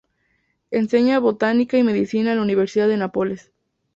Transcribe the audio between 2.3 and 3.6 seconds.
en la Universidad de Nápoles.